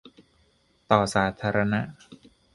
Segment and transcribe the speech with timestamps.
[0.91, 1.81] ต่อสาธารณะ